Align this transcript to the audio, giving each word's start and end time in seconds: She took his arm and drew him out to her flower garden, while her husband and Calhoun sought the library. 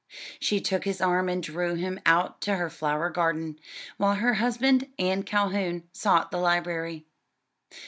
She 0.39 0.59
took 0.59 0.83
his 0.83 0.99
arm 0.99 1.29
and 1.29 1.43
drew 1.43 1.75
him 1.75 1.99
out 2.07 2.41
to 2.41 2.55
her 2.55 2.71
flower 2.71 3.11
garden, 3.11 3.59
while 3.97 4.15
her 4.15 4.33
husband 4.33 4.87
and 4.97 5.23
Calhoun 5.27 5.83
sought 5.93 6.31
the 6.31 6.39
library. 6.39 7.05